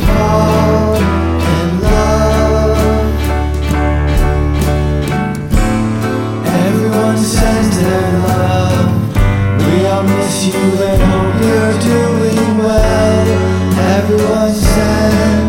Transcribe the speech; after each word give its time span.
love. 0.00 1.02
Everyone. 6.66 7.16
We 9.58 9.86
all 9.86 10.02
miss 10.02 10.46
you 10.46 10.54
and 10.54 11.02
hope 11.02 11.38
you're 11.42 11.78
doing 11.80 12.58
well. 12.58 13.28
Everyone 13.96 14.54
sends. 14.54 15.43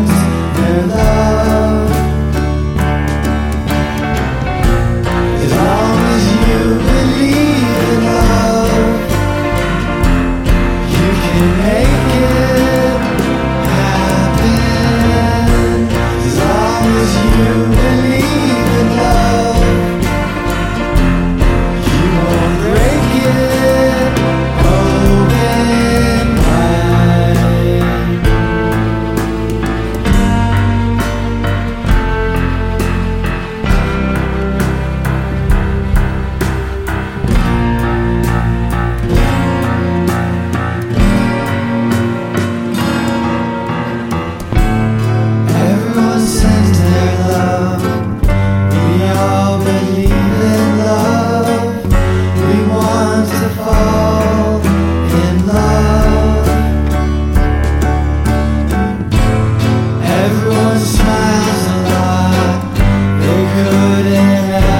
Yeah. 64.08 64.75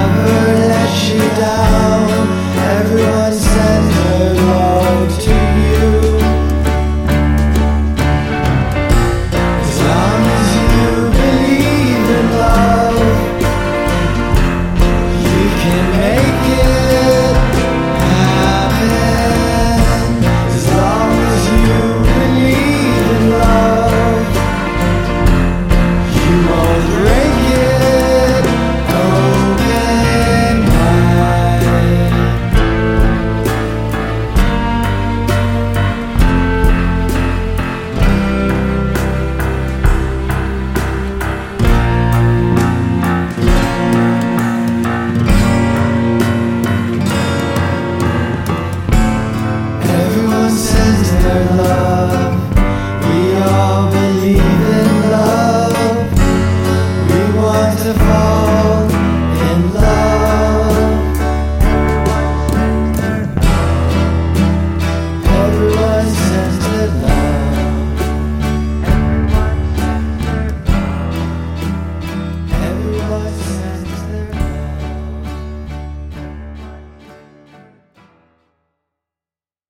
beautiful 57.93 58.46